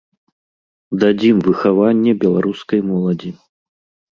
[1.03, 3.31] Дадзім выхаванне беларускай моладзі.